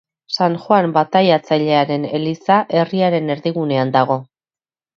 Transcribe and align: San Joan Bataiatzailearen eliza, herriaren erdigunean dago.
San 0.35 0.53
Joan 0.61 0.93
Bataiatzailearen 0.95 2.09
eliza, 2.21 2.59
herriaren 2.81 3.31
erdigunean 3.37 3.95
dago. 4.01 4.21